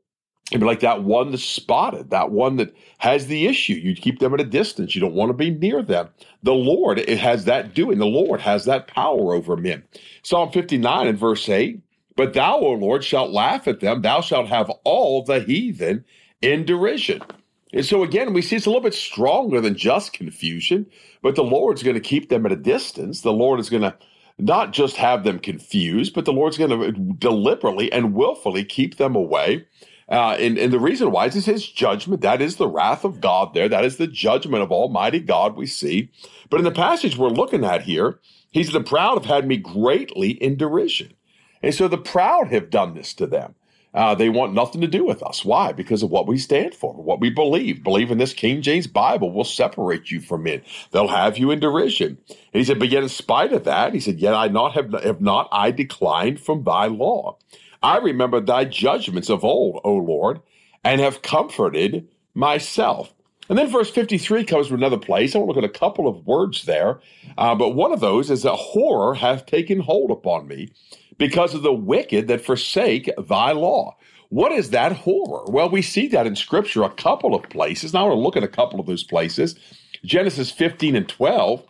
It'd 0.50 0.60
be 0.60 0.66
like 0.66 0.80
that 0.80 1.02
one 1.02 1.30
that's 1.30 1.42
spotted, 1.42 2.10
that 2.10 2.30
one 2.30 2.56
that 2.56 2.74
has 2.98 3.26
the 3.26 3.46
issue. 3.46 3.72
You 3.72 3.96
keep 3.96 4.18
them 4.18 4.34
at 4.34 4.40
a 4.40 4.44
distance. 4.44 4.94
You 4.94 5.00
don't 5.00 5.14
want 5.14 5.30
to 5.30 5.34
be 5.34 5.50
near 5.50 5.82
them. 5.82 6.10
The 6.42 6.52
Lord, 6.52 6.98
it 6.98 7.18
has 7.18 7.46
that 7.46 7.72
doing. 7.72 7.98
The 7.98 8.04
Lord 8.04 8.40
has 8.40 8.66
that 8.66 8.86
power 8.86 9.32
over 9.32 9.56
men. 9.56 9.82
Psalm 10.22 10.52
59 10.52 11.06
and 11.06 11.18
verse 11.18 11.48
8 11.48 11.80
But 12.16 12.34
thou, 12.34 12.58
O 12.58 12.72
Lord, 12.72 13.02
shalt 13.02 13.30
laugh 13.30 13.66
at 13.66 13.80
them. 13.80 14.02
Thou 14.02 14.20
shalt 14.20 14.48
have 14.48 14.68
all 14.84 15.24
the 15.24 15.40
heathen 15.40 16.04
in 16.42 16.66
derision. 16.66 17.22
And 17.72 17.84
so 17.84 18.02
again, 18.02 18.32
we 18.32 18.42
see 18.42 18.56
it's 18.56 18.66
a 18.66 18.70
little 18.70 18.82
bit 18.82 18.94
stronger 18.94 19.60
than 19.60 19.76
just 19.76 20.12
confusion, 20.12 20.86
but 21.22 21.34
the 21.34 21.44
Lord's 21.44 21.82
going 21.82 21.94
to 21.94 22.00
keep 22.00 22.28
them 22.28 22.44
at 22.44 22.52
a 22.52 22.56
distance. 22.56 23.22
The 23.22 23.32
Lord 23.32 23.60
is 23.60 23.70
going 23.70 23.82
to 23.82 23.96
not 24.38 24.72
just 24.72 24.96
have 24.96 25.24
them 25.24 25.38
confused, 25.38 26.14
but 26.14 26.24
the 26.24 26.32
Lord's 26.32 26.58
going 26.58 26.70
to 26.70 26.92
deliberately 27.14 27.90
and 27.92 28.14
willfully 28.14 28.64
keep 28.64 28.96
them 28.96 29.14
away. 29.14 29.66
Uh, 30.08 30.36
and, 30.38 30.58
and 30.58 30.72
the 30.72 30.80
reason 30.80 31.10
why 31.10 31.26
is 31.26 31.46
his 31.46 31.66
judgment. 31.66 32.20
That 32.20 32.42
is 32.42 32.56
the 32.56 32.68
wrath 32.68 33.04
of 33.04 33.20
God 33.20 33.54
there. 33.54 33.68
That 33.68 33.84
is 33.84 33.96
the 33.96 34.06
judgment 34.06 34.62
of 34.62 34.72
Almighty 34.72 35.20
God 35.20 35.56
we 35.56 35.66
see. 35.66 36.10
But 36.50 36.58
in 36.60 36.64
the 36.64 36.70
passage 36.70 37.16
we're 37.16 37.28
looking 37.28 37.64
at 37.64 37.82
here, 37.82 38.18
he's 38.50 38.72
the 38.72 38.82
proud 38.82 39.14
have 39.14 39.24
had 39.24 39.46
me 39.46 39.56
greatly 39.56 40.32
in 40.32 40.56
derision. 40.56 41.14
And 41.62 41.74
so 41.74 41.88
the 41.88 41.96
proud 41.96 42.48
have 42.48 42.68
done 42.68 42.94
this 42.94 43.14
to 43.14 43.26
them. 43.26 43.54
Uh, 43.94 44.14
they 44.14 44.28
want 44.28 44.54
nothing 44.54 44.80
to 44.80 44.86
do 44.86 45.04
with 45.04 45.22
us. 45.22 45.44
Why? 45.44 45.72
Because 45.72 46.02
of 46.02 46.10
what 46.10 46.26
we 46.26 46.38
stand 46.38 46.74
for, 46.74 46.94
what 46.94 47.20
we 47.20 47.28
believe. 47.28 47.84
Believe 47.84 48.10
in 48.10 48.18
this 48.18 48.32
King 48.32 48.62
James 48.62 48.86
Bible 48.86 49.30
will 49.30 49.44
separate 49.44 50.10
you 50.10 50.20
from 50.20 50.44
men. 50.44 50.62
They'll 50.90 51.08
have 51.08 51.36
you 51.36 51.50
in 51.50 51.60
derision. 51.60 52.18
And 52.28 52.38
he 52.52 52.64
said, 52.64 52.78
but 52.78 52.88
yet 52.88 53.02
in 53.02 53.08
spite 53.08 53.52
of 53.52 53.64
that, 53.64 53.92
he 53.92 54.00
said, 54.00 54.18
yet 54.18 54.34
I 54.34 54.48
not 54.48 54.72
have, 54.72 54.92
have 55.02 55.20
not 55.20 55.48
I 55.52 55.70
declined 55.70 56.40
from 56.40 56.64
thy 56.64 56.86
law. 56.86 57.38
I 57.82 57.98
remember 57.98 58.40
thy 58.40 58.64
judgments 58.64 59.28
of 59.28 59.44
old, 59.44 59.80
O 59.84 59.94
Lord, 59.94 60.40
and 60.84 61.00
have 61.00 61.22
comforted 61.22 62.08
myself. 62.34 63.12
And 63.48 63.58
then 63.58 63.68
verse 63.68 63.90
53 63.90 64.44
comes 64.44 64.68
to 64.68 64.74
another 64.74 64.96
place. 64.96 65.34
I 65.34 65.38
want 65.38 65.50
to 65.50 65.54
look 65.54 65.64
at 65.64 65.76
a 65.76 65.78
couple 65.78 66.08
of 66.08 66.26
words 66.26 66.64
there. 66.64 67.00
Uh, 67.36 67.54
but 67.54 67.74
one 67.74 67.92
of 67.92 68.00
those 68.00 68.30
is 68.30 68.44
that 68.44 68.54
horror 68.54 69.14
hath 69.14 69.46
taken 69.46 69.80
hold 69.80 70.10
upon 70.10 70.46
me 70.46 70.72
because 71.18 71.54
of 71.54 71.62
the 71.62 71.72
wicked 71.72 72.28
that 72.28 72.44
forsake 72.44 73.10
thy 73.18 73.52
law. 73.52 73.96
What 74.28 74.52
is 74.52 74.70
that 74.70 74.92
horror? 74.92 75.44
Well, 75.46 75.68
we 75.68 75.82
see 75.82 76.08
that 76.08 76.26
in 76.26 76.36
Scripture 76.36 76.82
a 76.82 76.90
couple 76.90 77.34
of 77.34 77.42
places. 77.50 77.92
Now 77.92 78.08
to 78.08 78.14
look 78.14 78.36
at 78.36 78.42
a 78.42 78.48
couple 78.48 78.80
of 78.80 78.86
those 78.86 79.04
places. 79.04 79.56
Genesis 80.04 80.50
15 80.50 80.96
and 80.96 81.08
12 81.08 81.62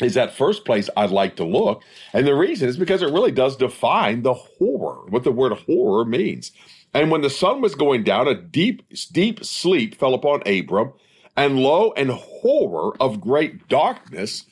is 0.00 0.14
that 0.14 0.36
first 0.36 0.64
place 0.64 0.90
I'd 0.96 1.10
like 1.10 1.36
to 1.36 1.44
look. 1.44 1.82
And 2.12 2.26
the 2.26 2.34
reason 2.34 2.68
is 2.68 2.76
because 2.76 3.02
it 3.02 3.12
really 3.12 3.32
does 3.32 3.56
define 3.56 4.22
the 4.22 4.34
horror, 4.34 5.06
what 5.08 5.24
the 5.24 5.32
word 5.32 5.52
horror 5.52 6.04
means. 6.04 6.52
And 6.92 7.10
when 7.10 7.22
the 7.22 7.30
sun 7.30 7.60
was 7.60 7.74
going 7.74 8.04
down, 8.04 8.28
a 8.28 8.34
deep, 8.34 8.82
deep 9.12 9.44
sleep 9.44 9.96
fell 9.96 10.14
upon 10.14 10.46
Abram, 10.46 10.92
and 11.36 11.58
lo, 11.58 11.92
and 11.96 12.10
horror 12.10 12.92
of 13.00 13.20
great 13.20 13.68
darkness 13.68 14.44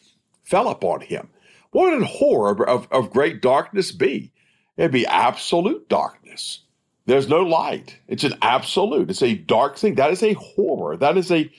fell 0.42 0.68
upon 0.68 1.02
him. 1.02 1.28
What 1.72 1.92
would 1.92 2.02
a 2.02 2.06
horror 2.06 2.68
of, 2.68 2.88
of 2.92 3.10
great 3.10 3.42
darkness 3.42 3.92
be? 3.92 4.32
It'd 4.76 4.92
be 4.92 5.06
absolute 5.06 5.88
darkness. 5.88 6.60
There's 7.06 7.28
no 7.28 7.42
light. 7.42 7.98
It's 8.08 8.24
an 8.24 8.34
absolute. 8.42 9.10
It's 9.10 9.22
a 9.22 9.34
dark 9.34 9.76
thing. 9.76 9.96
That 9.96 10.12
is 10.12 10.22
a 10.22 10.34
horror. 10.34 10.96
That 10.96 11.18
is 11.18 11.32
a 11.32 11.50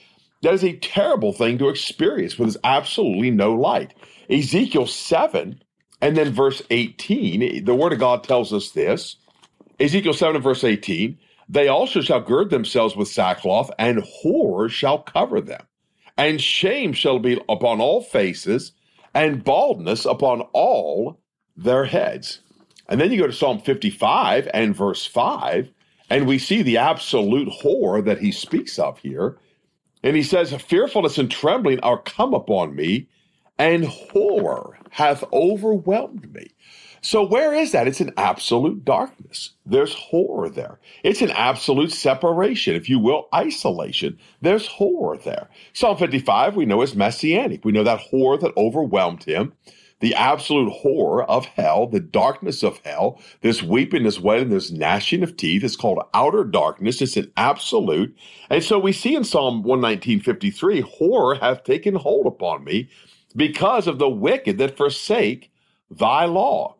that 0.42 0.54
is 0.54 0.64
a 0.64 0.76
terrible 0.76 1.32
thing 1.32 1.58
to 1.58 1.70
experience 1.70 2.38
when 2.38 2.48
there's 2.48 2.58
absolutely 2.64 3.30
no 3.30 3.54
light. 3.54 3.94
Ezekiel 4.30 4.86
7 4.86 5.60
and 6.02 6.16
then 6.16 6.32
verse 6.34 6.60
18, 6.70 7.64
the 7.64 7.74
word 7.74 7.94
of 7.94 7.98
God 7.98 8.24
tells 8.24 8.52
us 8.52 8.70
this. 8.72 9.16
Ezekiel 9.80 10.12
7 10.12 10.36
and 10.36 10.44
verse 10.44 10.64
18, 10.64 11.18
they 11.48 11.68
also 11.68 12.02
shall 12.02 12.20
gird 12.20 12.50
themselves 12.50 12.96
with 12.96 13.08
sackcloth, 13.08 13.70
and 13.78 14.00
horror 14.00 14.68
shall 14.68 14.98
cover 14.98 15.40
them, 15.40 15.62
and 16.18 16.40
shame 16.42 16.92
shall 16.92 17.18
be 17.18 17.40
upon 17.48 17.80
all 17.80 18.02
faces, 18.02 18.72
and 19.14 19.44
baldness 19.44 20.04
upon 20.04 20.42
all 20.52 21.20
their 21.56 21.84
heads. 21.84 22.40
And 22.88 23.00
then 23.00 23.12
you 23.12 23.18
go 23.18 23.26
to 23.26 23.32
Psalm 23.32 23.60
55 23.60 24.48
and 24.52 24.76
verse 24.76 25.06
5, 25.06 25.70
and 26.10 26.26
we 26.26 26.38
see 26.38 26.62
the 26.62 26.78
absolute 26.78 27.48
horror 27.48 28.02
that 28.02 28.18
he 28.18 28.32
speaks 28.32 28.78
of 28.78 28.98
here. 28.98 29.38
And 30.02 30.16
he 30.16 30.22
says, 30.22 30.52
Fearfulness 30.52 31.16
and 31.16 31.30
trembling 31.30 31.80
are 31.80 32.02
come 32.02 32.34
upon 32.34 32.76
me, 32.76 33.08
and 33.58 33.86
horror 33.86 34.78
hath 34.90 35.24
overwhelmed 35.32 36.32
me. 36.34 36.48
So, 37.04 37.22
where 37.22 37.52
is 37.52 37.72
that? 37.72 37.86
It's 37.86 38.00
an 38.00 38.14
absolute 38.16 38.82
darkness. 38.82 39.50
There's 39.66 39.92
horror 39.92 40.48
there. 40.48 40.80
It's 41.02 41.20
an 41.20 41.32
absolute 41.32 41.92
separation, 41.92 42.74
if 42.74 42.88
you 42.88 42.98
will, 42.98 43.28
isolation. 43.34 44.18
There's 44.40 44.66
horror 44.66 45.18
there. 45.18 45.50
Psalm 45.74 45.98
55, 45.98 46.56
we 46.56 46.64
know, 46.64 46.80
is 46.80 46.96
messianic. 46.96 47.62
We 47.62 47.72
know 47.72 47.84
that 47.84 48.00
horror 48.00 48.38
that 48.38 48.56
overwhelmed 48.56 49.24
him, 49.24 49.52
the 50.00 50.14
absolute 50.14 50.70
horror 50.72 51.24
of 51.24 51.44
hell, 51.44 51.86
the 51.86 52.00
darkness 52.00 52.62
of 52.62 52.78
hell, 52.86 53.20
this 53.42 53.62
weeping, 53.62 54.04
this 54.04 54.18
wailing, 54.18 54.48
this 54.48 54.70
gnashing 54.70 55.22
of 55.22 55.36
teeth. 55.36 55.62
It's 55.62 55.76
called 55.76 56.02
outer 56.14 56.42
darkness. 56.42 57.02
It's 57.02 57.18
an 57.18 57.30
absolute. 57.36 58.16
And 58.48 58.64
so 58.64 58.78
we 58.78 58.92
see 58.92 59.14
in 59.14 59.24
Psalm 59.24 59.62
119, 59.62 60.20
53, 60.20 60.80
horror 60.80 61.34
hath 61.34 61.64
taken 61.64 61.96
hold 61.96 62.26
upon 62.26 62.64
me 62.64 62.88
because 63.36 63.86
of 63.86 63.98
the 63.98 64.08
wicked 64.08 64.56
that 64.56 64.78
forsake 64.78 65.52
thy 65.90 66.24
law. 66.24 66.76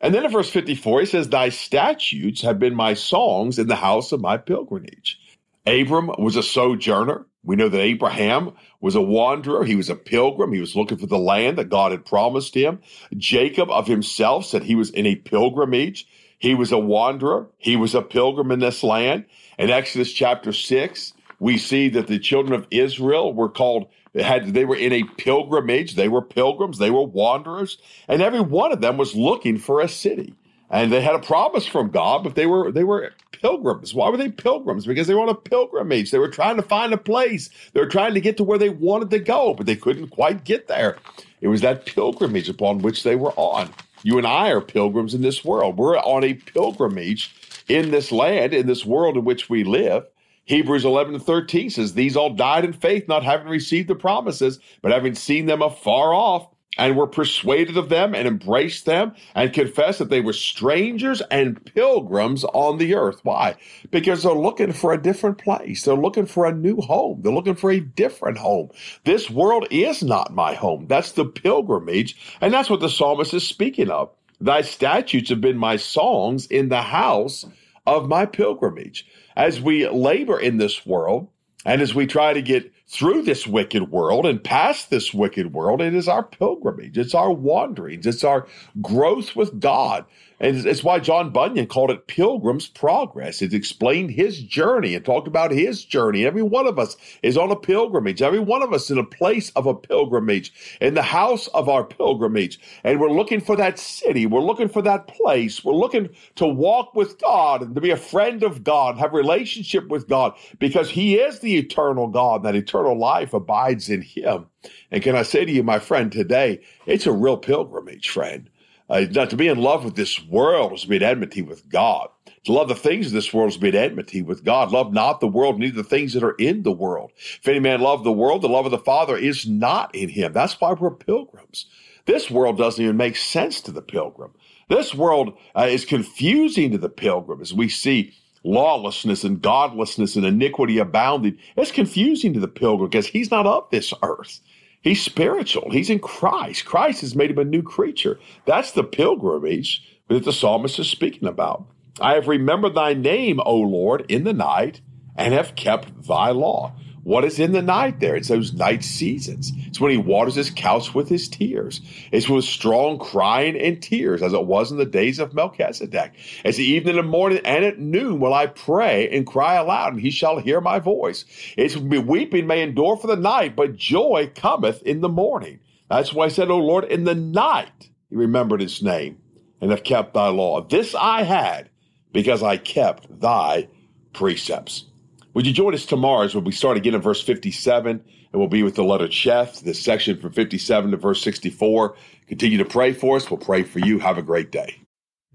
And 0.00 0.14
then 0.14 0.24
in 0.24 0.30
verse 0.30 0.50
54, 0.50 1.00
he 1.00 1.06
says, 1.06 1.28
Thy 1.28 1.48
statutes 1.48 2.42
have 2.42 2.58
been 2.58 2.74
my 2.74 2.94
songs 2.94 3.58
in 3.58 3.68
the 3.68 3.76
house 3.76 4.12
of 4.12 4.20
my 4.20 4.36
pilgrimage. 4.36 5.18
Abram 5.66 6.10
was 6.18 6.36
a 6.36 6.42
sojourner. 6.42 7.26
We 7.42 7.56
know 7.56 7.68
that 7.68 7.80
Abraham 7.80 8.52
was 8.80 8.94
a 8.94 9.02
wanderer. 9.02 9.64
He 9.64 9.76
was 9.76 9.90
a 9.90 9.96
pilgrim. 9.96 10.52
He 10.52 10.60
was 10.60 10.76
looking 10.76 10.98
for 10.98 11.06
the 11.06 11.18
land 11.18 11.58
that 11.58 11.70
God 11.70 11.92
had 11.92 12.04
promised 12.04 12.54
him. 12.54 12.80
Jacob 13.16 13.70
of 13.70 13.86
himself 13.86 14.46
said 14.46 14.62
he 14.62 14.74
was 14.74 14.90
in 14.90 15.06
a 15.06 15.16
pilgrimage. 15.16 16.06
He 16.38 16.54
was 16.54 16.72
a 16.72 16.78
wanderer. 16.78 17.48
He 17.58 17.76
was 17.76 17.94
a 17.94 18.02
pilgrim 18.02 18.50
in 18.50 18.60
this 18.60 18.82
land. 18.82 19.24
In 19.58 19.70
Exodus 19.70 20.12
chapter 20.12 20.52
6, 20.52 21.12
we 21.44 21.58
see 21.58 21.90
that 21.90 22.06
the 22.06 22.18
children 22.18 22.54
of 22.54 22.66
Israel 22.70 23.34
were 23.34 23.50
called 23.50 23.86
had 24.14 24.54
they 24.54 24.64
were 24.64 24.76
in 24.76 24.94
a 24.94 25.04
pilgrimage. 25.18 25.94
They 25.94 26.08
were 26.08 26.22
pilgrims. 26.22 26.78
They 26.78 26.90
were 26.90 27.02
wanderers, 27.02 27.76
and 28.08 28.22
every 28.22 28.40
one 28.40 28.72
of 28.72 28.80
them 28.80 28.96
was 28.96 29.14
looking 29.14 29.58
for 29.58 29.82
a 29.82 29.88
city. 29.88 30.32
And 30.70 30.90
they 30.90 31.02
had 31.02 31.14
a 31.14 31.18
promise 31.18 31.66
from 31.66 31.90
God, 31.90 32.24
but 32.24 32.34
they 32.34 32.46
were 32.46 32.72
they 32.72 32.82
were 32.82 33.12
pilgrims. 33.30 33.92
Why 33.92 34.08
were 34.08 34.16
they 34.16 34.30
pilgrims? 34.30 34.86
Because 34.86 35.06
they 35.06 35.12
were 35.12 35.20
on 35.20 35.28
a 35.28 35.34
pilgrimage. 35.34 36.10
They 36.10 36.18
were 36.18 36.30
trying 36.30 36.56
to 36.56 36.62
find 36.62 36.94
a 36.94 36.96
place. 36.96 37.50
They 37.74 37.80
were 37.80 37.90
trying 37.90 38.14
to 38.14 38.22
get 38.22 38.38
to 38.38 38.44
where 38.44 38.58
they 38.58 38.70
wanted 38.70 39.10
to 39.10 39.18
go, 39.18 39.52
but 39.52 39.66
they 39.66 39.76
couldn't 39.76 40.08
quite 40.08 40.44
get 40.44 40.66
there. 40.66 40.96
It 41.42 41.48
was 41.48 41.60
that 41.60 41.84
pilgrimage 41.84 42.48
upon 42.48 42.78
which 42.78 43.02
they 43.02 43.16
were 43.16 43.34
on. 43.36 43.68
You 44.02 44.16
and 44.16 44.26
I 44.26 44.48
are 44.48 44.62
pilgrims 44.62 45.12
in 45.12 45.20
this 45.20 45.44
world. 45.44 45.76
We're 45.76 45.98
on 45.98 46.24
a 46.24 46.32
pilgrimage 46.32 47.34
in 47.68 47.90
this 47.90 48.10
land, 48.10 48.54
in 48.54 48.66
this 48.66 48.86
world 48.86 49.18
in 49.18 49.24
which 49.24 49.50
we 49.50 49.62
live. 49.62 50.06
Hebrews 50.46 50.84
11 50.84 51.14
and 51.14 51.24
13 51.24 51.70
says, 51.70 51.94
These 51.94 52.16
all 52.16 52.30
died 52.30 52.64
in 52.64 52.72
faith, 52.72 53.08
not 53.08 53.24
having 53.24 53.48
received 53.48 53.88
the 53.88 53.94
promises, 53.94 54.58
but 54.82 54.92
having 54.92 55.14
seen 55.14 55.46
them 55.46 55.62
afar 55.62 56.12
off, 56.12 56.48
and 56.76 56.96
were 56.96 57.06
persuaded 57.06 57.76
of 57.76 57.88
them 57.88 58.14
and 58.14 58.26
embraced 58.26 58.84
them 58.86 59.14
and 59.34 59.52
confessed 59.52 59.98
that 59.98 60.10
they 60.10 60.20
were 60.20 60.32
strangers 60.32 61.22
and 61.30 61.64
pilgrims 61.74 62.44
on 62.44 62.78
the 62.78 62.94
earth. 62.94 63.20
Why? 63.22 63.54
Because 63.90 64.22
they're 64.22 64.32
looking 64.32 64.72
for 64.72 64.92
a 64.92 65.00
different 65.00 65.38
place. 65.38 65.84
They're 65.84 65.94
looking 65.94 66.26
for 66.26 66.46
a 66.46 66.54
new 66.54 66.76
home. 66.78 67.20
They're 67.22 67.32
looking 67.32 67.54
for 67.54 67.70
a 67.70 67.80
different 67.80 68.38
home. 68.38 68.70
This 69.04 69.30
world 69.30 69.66
is 69.70 70.02
not 70.02 70.34
my 70.34 70.54
home. 70.54 70.86
That's 70.88 71.12
the 71.12 71.24
pilgrimage. 71.24 72.16
And 72.40 72.52
that's 72.52 72.70
what 72.70 72.80
the 72.80 72.88
psalmist 72.88 73.34
is 73.34 73.46
speaking 73.46 73.90
of. 73.90 74.10
Thy 74.40 74.62
statutes 74.62 75.30
have 75.30 75.40
been 75.40 75.56
my 75.56 75.76
songs 75.76 76.46
in 76.46 76.68
the 76.68 76.82
house 76.82 77.46
of 77.86 78.08
my 78.08 78.26
pilgrimage 78.26 79.06
as 79.36 79.60
we 79.60 79.88
labor 79.88 80.38
in 80.38 80.58
this 80.58 80.84
world 80.86 81.28
and 81.64 81.80
as 81.80 81.94
we 81.94 82.06
try 82.06 82.32
to 82.32 82.42
get 82.42 82.72
through 82.94 83.22
this 83.22 83.44
wicked 83.44 83.90
world 83.90 84.24
and 84.24 84.42
past 84.42 84.88
this 84.88 85.12
wicked 85.12 85.52
world, 85.52 85.82
it 85.82 85.94
is 85.94 86.06
our 86.06 86.22
pilgrimage, 86.22 86.96
it's 86.96 87.14
our 87.14 87.32
wanderings, 87.32 88.06
it's 88.06 88.22
our 88.22 88.46
growth 88.80 89.34
with 89.34 89.58
God. 89.58 90.04
And 90.40 90.66
it's 90.66 90.84
why 90.84 90.98
John 90.98 91.30
Bunyan 91.30 91.66
called 91.66 91.90
it 91.90 92.06
Pilgrim's 92.06 92.66
Progress. 92.66 93.40
It 93.40 93.54
explained 93.54 94.10
his 94.10 94.42
journey 94.42 94.94
and 94.94 95.04
talked 95.04 95.28
about 95.28 95.52
his 95.52 95.84
journey. 95.84 96.26
Every 96.26 96.42
one 96.42 96.66
of 96.66 96.78
us 96.78 96.96
is 97.22 97.38
on 97.38 97.50
a 97.50 97.56
pilgrimage. 97.56 98.20
Every 98.20 98.40
one 98.40 98.60
of 98.60 98.72
us 98.72 98.90
in 98.90 98.98
a 98.98 99.04
place 99.04 99.50
of 99.50 99.66
a 99.66 99.74
pilgrimage, 99.74 100.78
in 100.82 100.94
the 100.94 101.02
house 101.02 101.46
of 101.48 101.68
our 101.68 101.82
pilgrimage. 101.82 102.58
And 102.82 103.00
we're 103.00 103.12
looking 103.12 103.40
for 103.40 103.56
that 103.56 103.78
city. 103.78 104.26
We're 104.26 104.40
looking 104.40 104.68
for 104.68 104.82
that 104.82 105.06
place. 105.06 105.64
We're 105.64 105.72
looking 105.72 106.10
to 106.34 106.46
walk 106.46 106.94
with 106.94 107.18
God 107.20 107.62
and 107.62 107.74
to 107.74 107.80
be 107.80 107.90
a 107.90 107.96
friend 107.96 108.42
of 108.42 108.64
God, 108.64 108.98
have 108.98 109.14
relationship 109.14 109.88
with 109.88 110.08
God 110.08 110.34
because 110.58 110.90
he 110.90 111.14
is 111.14 111.38
the 111.40 111.56
eternal 111.56 112.08
God. 112.08 112.42
That 112.42 112.56
eternal 112.56 112.83
life 112.92 113.32
abides 113.32 113.88
in 113.88 114.02
him. 114.02 114.46
And 114.90 115.02
can 115.02 115.16
I 115.16 115.22
say 115.22 115.44
to 115.44 115.52
you, 115.52 115.62
my 115.62 115.78
friend, 115.78 116.10
today, 116.10 116.60
it's 116.86 117.06
a 117.06 117.12
real 117.12 117.36
pilgrimage, 117.36 118.08
friend. 118.08 118.50
Uh, 118.90 119.06
not 119.12 119.30
to 119.30 119.36
be 119.36 119.48
in 119.48 119.58
love 119.58 119.84
with 119.84 119.96
this 119.96 120.22
world 120.24 120.72
is 120.74 120.82
to 120.82 120.88
be 120.88 120.96
at 120.96 121.02
enmity 121.02 121.40
with 121.40 121.68
God. 121.68 122.08
To 122.44 122.52
love 122.52 122.68
the 122.68 122.74
things 122.74 123.06
of 123.06 123.12
this 123.12 123.32
world 123.32 123.50
is 123.50 123.54
to 123.54 123.60
be 123.60 123.68
at 123.68 123.74
enmity 123.74 124.20
with 124.20 124.44
God. 124.44 124.70
Love 124.70 124.92
not 124.92 125.20
the 125.20 125.28
world, 125.28 125.58
neither 125.58 125.82
the 125.82 125.88
things 125.88 126.12
that 126.12 126.22
are 126.22 126.34
in 126.34 126.62
the 126.62 126.72
world. 126.72 127.12
If 127.16 127.48
any 127.48 127.60
man 127.60 127.80
love 127.80 128.04
the 128.04 128.12
world, 128.12 128.42
the 128.42 128.48
love 128.48 128.66
of 128.66 128.70
the 128.70 128.78
Father 128.78 129.16
is 129.16 129.46
not 129.46 129.94
in 129.94 130.10
him. 130.10 130.34
That's 130.34 130.60
why 130.60 130.74
we're 130.74 130.90
pilgrims. 130.90 131.66
This 132.04 132.30
world 132.30 132.58
doesn't 132.58 132.82
even 132.82 132.98
make 132.98 133.16
sense 133.16 133.62
to 133.62 133.72
the 133.72 133.80
pilgrim. 133.80 134.32
This 134.68 134.94
world 134.94 135.38
uh, 135.56 135.68
is 135.70 135.86
confusing 135.86 136.72
to 136.72 136.78
the 136.78 136.90
pilgrim 136.90 137.40
as 137.40 137.54
we 137.54 137.68
see 137.70 138.12
lawlessness 138.44 139.24
and 139.24 139.42
godlessness 139.42 140.16
and 140.16 140.24
iniquity 140.24 140.78
abounding. 140.78 141.38
It's 141.56 141.72
confusing 141.72 142.32
to 142.34 142.40
the 142.40 142.48
pilgrim 142.48 142.90
because 142.90 143.06
he's 143.06 143.30
not 143.30 143.46
of 143.46 143.68
this 143.70 143.92
earth. 144.02 144.40
He's 144.82 145.02
spiritual. 145.02 145.70
He's 145.70 145.88
in 145.88 145.98
Christ. 145.98 146.66
Christ 146.66 147.00
has 147.00 147.16
made 147.16 147.30
him 147.30 147.38
a 147.38 147.44
new 147.44 147.62
creature. 147.62 148.20
That's 148.44 148.72
the 148.72 148.84
pilgrimage 148.84 149.82
that 150.08 150.24
the 150.24 150.32
psalmist 150.32 150.78
is 150.78 150.88
speaking 150.88 151.26
about. 151.26 151.66
I 152.00 152.14
have 152.14 152.28
remembered 152.28 152.74
thy 152.74 152.92
name, 152.92 153.40
O 153.44 153.56
Lord, 153.56 154.04
in 154.10 154.24
the 154.24 154.34
night, 154.34 154.82
and 155.16 155.32
have 155.32 155.54
kept 155.54 156.06
thy 156.06 156.30
law. 156.30 156.74
What 157.04 157.24
is 157.26 157.38
in 157.38 157.52
the 157.52 157.60
night 157.60 158.00
there? 158.00 158.16
It's 158.16 158.28
those 158.28 158.54
night 158.54 158.82
seasons. 158.82 159.52
It's 159.66 159.78
when 159.78 159.90
he 159.90 159.98
waters 159.98 160.36
his 160.36 160.50
couch 160.50 160.94
with 160.94 161.10
his 161.10 161.28
tears. 161.28 161.82
It's 162.10 162.30
with 162.30 162.46
strong 162.46 162.98
crying 162.98 163.56
and 163.56 163.80
tears, 163.80 164.22
as 164.22 164.32
it 164.32 164.46
was 164.46 164.72
in 164.72 164.78
the 164.78 164.86
days 164.86 165.18
of 165.18 165.34
Melchizedek. 165.34 166.12
It's 166.44 166.56
the 166.56 166.64
evening 166.64 166.98
and 166.98 167.08
morning 167.08 167.40
and 167.44 167.62
at 167.62 167.78
noon 167.78 168.20
will 168.20 168.32
I 168.32 168.46
pray 168.46 169.10
and 169.10 169.26
cry 169.26 169.56
aloud, 169.56 169.92
and 169.92 170.02
he 170.02 170.10
shall 170.10 170.38
hear 170.38 170.62
my 170.62 170.78
voice. 170.78 171.26
It's 171.58 171.76
weeping 171.76 172.46
may 172.46 172.62
endure 172.62 172.96
for 172.96 173.06
the 173.06 173.16
night, 173.16 173.54
but 173.54 173.76
joy 173.76 174.32
cometh 174.34 174.82
in 174.82 175.02
the 175.02 175.08
morning. 175.10 175.60
That's 175.90 176.14
why 176.14 176.24
I 176.24 176.28
said, 176.28 176.50
O 176.50 176.58
Lord, 176.58 176.84
in 176.84 177.04
the 177.04 177.14
night 177.14 177.90
he 178.08 178.16
remembered 178.16 178.62
his 178.62 178.82
name 178.82 179.18
and 179.60 179.70
have 179.70 179.84
kept 179.84 180.14
thy 180.14 180.28
law. 180.28 180.62
This 180.62 180.94
I 180.94 181.24
had 181.24 181.68
because 182.12 182.42
I 182.42 182.56
kept 182.56 183.20
thy 183.20 183.68
precepts. 184.14 184.86
Would 185.34 185.48
you 185.48 185.52
join 185.52 185.74
us 185.74 185.84
tomorrow 185.84 186.22
as 186.22 186.34
we 186.36 186.52
start 186.52 186.76
again 186.76 186.94
in 186.94 187.00
verse 187.00 187.20
57 187.20 187.90
and 188.34 188.40
we'll 188.40 188.48
be 188.48 188.62
with 188.62 188.76
the 188.76 188.84
letter 188.84 189.06
Cheth, 189.06 189.60
this 189.60 189.80
section 189.80 190.20
from 190.20 190.32
57 190.32 190.92
to 190.92 190.96
verse 190.96 191.22
64. 191.22 191.96
Continue 192.28 192.58
to 192.58 192.64
pray 192.64 192.92
for 192.92 193.16
us. 193.16 193.30
We'll 193.30 193.38
pray 193.38 193.62
for 193.62 193.80
you. 193.80 193.98
Have 193.98 194.18
a 194.18 194.22
great 194.22 194.50
day. 194.50 194.76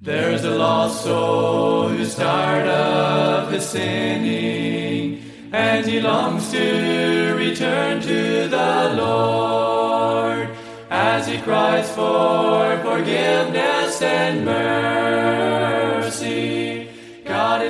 There's 0.01 0.45
a 0.45 0.51
lost 0.51 1.03
soul 1.03 1.89
who's 1.89 2.15
tired 2.15 2.67
of 2.67 3.51
his 3.51 3.67
sinning, 3.67 5.21
and 5.51 5.85
he 5.85 5.99
longs 5.99 6.49
to 6.51 7.35
return 7.37 8.01
to 8.01 8.47
the 8.47 8.93
Lord 8.97 10.49
as 10.89 11.27
he 11.27 11.37
cries 11.39 11.89
for 11.93 12.77
forgiveness 12.83 14.01
and 14.01 14.45
mercy. 14.45 14.98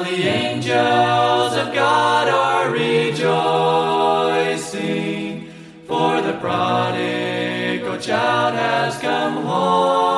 The 0.00 0.22
angels 0.26 1.54
of 1.56 1.74
God 1.74 2.26
are 2.28 2.70
rejoicing 2.70 3.22
for 5.86 6.22
the 6.22 6.32
prodigal 6.40 7.98
child 7.98 8.54
has 8.54 8.96
come 8.98 9.44
home, 9.44 10.09